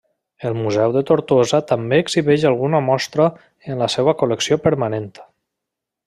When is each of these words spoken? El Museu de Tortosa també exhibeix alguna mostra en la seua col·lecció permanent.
El 0.49 0.55
Museu 0.59 0.93
de 0.95 1.01
Tortosa 1.09 1.59
també 1.73 1.99
exhibeix 2.05 2.45
alguna 2.51 2.81
mostra 2.89 3.27
en 3.73 3.83
la 3.85 3.91
seua 3.99 4.15
col·lecció 4.23 4.59
permanent. 4.69 5.11